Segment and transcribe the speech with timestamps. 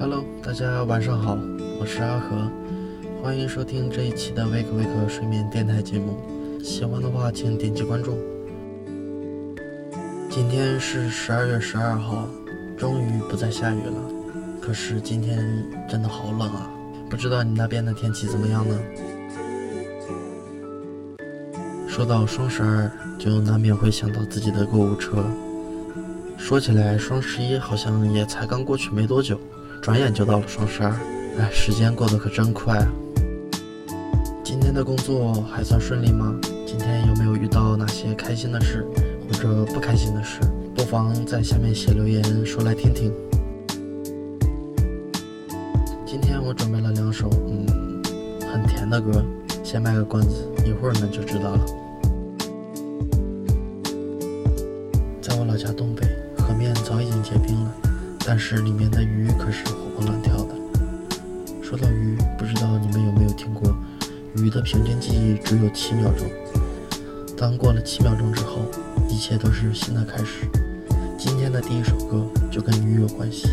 [0.00, 1.36] Hello，大家晚上好，
[1.78, 2.50] 我是阿和，
[3.22, 6.16] 欢迎收听这一期的 Wake Wake 睡眠电台节目。
[6.64, 8.16] 喜欢的话，请点击关注。
[10.30, 12.26] 今天是十二月十二号，
[12.78, 13.92] 终于不再下雨了。
[14.58, 15.46] 可是今天
[15.86, 16.70] 真的好冷啊！
[17.10, 18.80] 不知道你那边的天气怎么样呢？
[21.86, 25.22] 说到双十二，就难免会想到自己的购物车。
[26.38, 29.38] 说起来，双十一好像也才刚过去没多久，
[29.82, 30.90] 转眼就到了双十二。
[31.38, 32.86] 哎，时间过得可真快啊！
[34.44, 36.38] 今天的工作还算顺利吗？
[36.66, 38.86] 今天有没有遇到哪些开心的事，
[39.26, 40.40] 或者不开心的事？
[40.74, 43.10] 不妨在下面写留言说来听听。
[46.04, 48.02] 今天我准备了两首嗯
[48.52, 49.24] 很甜的歌，
[49.62, 51.66] 先卖个关子，一会儿呢就知道了。
[55.22, 57.74] 在我老家东北，河面早已经结冰了，
[58.30, 60.54] 但是里面的鱼可是活蹦乱跳的。
[61.60, 63.76] 说到鱼，不知道你们有没有听过，
[64.36, 66.30] 鱼的平均记忆只有七秒钟。
[67.36, 68.60] 当过了七秒钟之后，
[69.08, 70.46] 一切都是新的开始。
[71.18, 73.48] 今天的第一首歌就跟鱼有关系，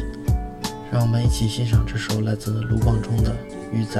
[0.91, 3.31] 让我们一起欣赏这首来自卢广仲的
[3.73, 3.99] 《鱼仔》。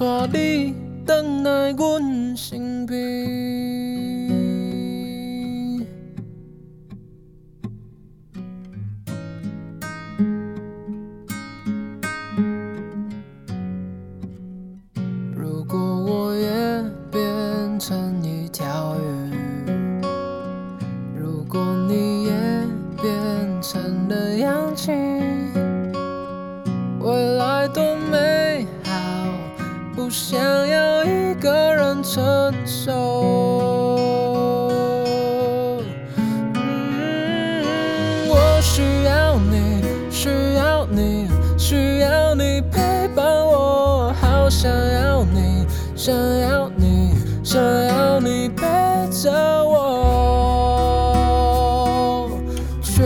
[0.00, 0.74] 带你
[1.06, 3.59] 回来阮身边。
[42.40, 47.14] 你陪伴我，好想要你，想要你，
[47.44, 48.64] 想要你陪
[49.10, 49.30] 着
[49.62, 49.76] 我，
[52.82, 53.02] 却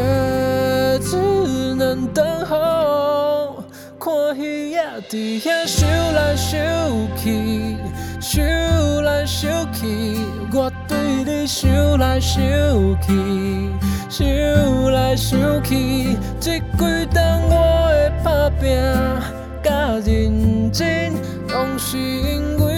[1.00, 1.16] 只
[1.74, 3.64] 能等候。
[3.98, 4.80] 看鱼仔
[5.10, 5.46] 伫遐
[5.82, 7.73] 游来游去，
[9.26, 10.18] 想起，
[10.52, 12.42] 我对你想来想
[13.00, 13.70] 去，
[14.10, 14.26] 想
[14.92, 18.68] 来想去，这几冬我的打拼
[19.62, 19.70] 甲
[20.04, 21.12] 认真，
[21.48, 22.73] 拢是因为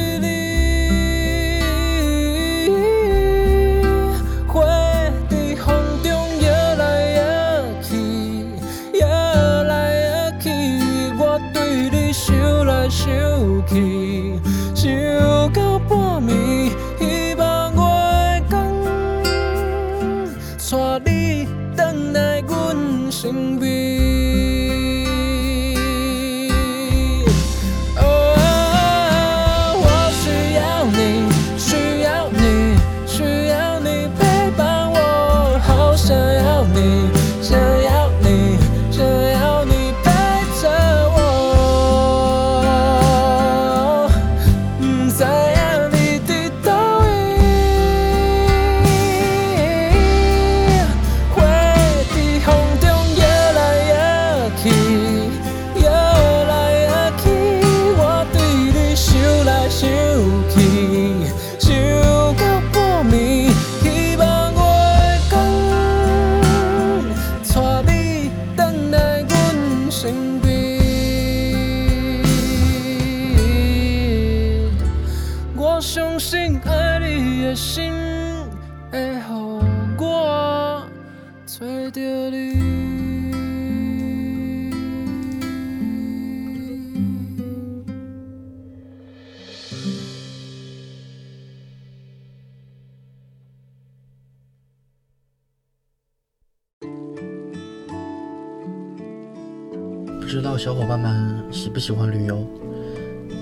[100.59, 102.47] 小伙伴们喜不喜欢旅游？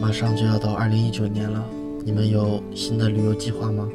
[0.00, 1.64] 马上就要到二零一九年了，
[2.04, 3.88] 你们有新的旅游计划吗？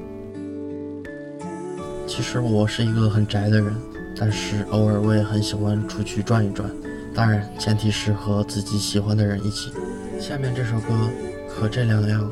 [2.08, 3.76] 其实我是一个很宅的人，
[4.18, 6.70] 但是偶尔我也很喜欢出去转一转，
[7.14, 9.70] 当然前提是和自己喜欢的人一起。
[10.18, 11.10] 下面这首歌
[11.50, 12.32] 和这两样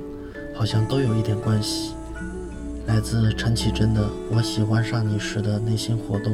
[0.56, 1.92] 好像都有一点关系，
[2.86, 6.34] 来自陈绮贞的《我喜欢上你时的内心活动》。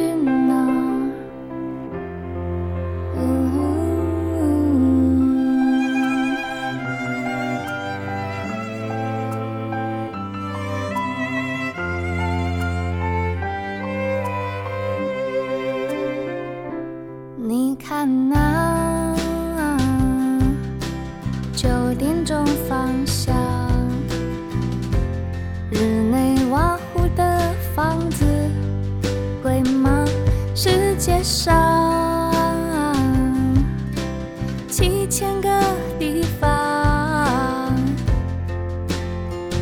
[35.09, 35.49] 千个
[35.99, 37.75] 地方，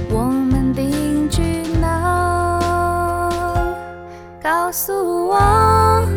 [0.10, 2.60] 我们定居哪
[4.42, 6.08] 告诉我，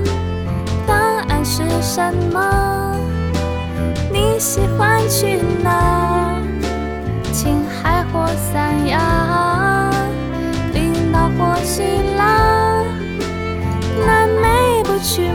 [0.86, 0.94] 答
[1.28, 2.94] 案是什么？
[4.12, 6.38] 你喜欢去哪？
[7.32, 9.90] 青海或三亚，
[10.72, 11.82] 冰岛或希
[12.18, 12.84] 腊，
[14.06, 15.31] 南美不去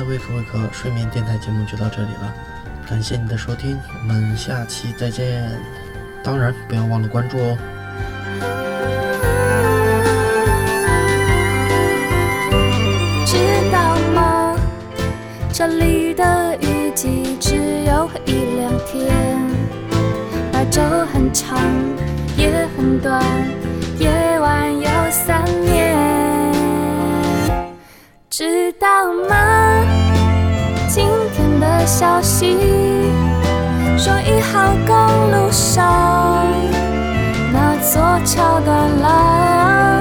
[0.00, 2.34] 的微可微可睡眠电台节目就到这里了。
[2.88, 5.60] 感谢你的收听，我们下期再见。
[6.24, 7.58] 当然，不要忘了关注哦。
[13.26, 13.36] 知
[13.70, 14.56] 道吗？
[15.52, 19.12] 这里的雨季只有一两天，
[20.50, 20.80] 白昼
[21.12, 21.58] 很长，
[22.38, 23.22] 夜很短，
[23.98, 24.08] 夜
[24.40, 26.50] 晚有三年。
[28.30, 29.59] 知道吗？
[32.00, 32.56] 消息。
[33.98, 34.96] 说一号公
[35.30, 36.46] 路上
[37.52, 39.99] 那座桥断了，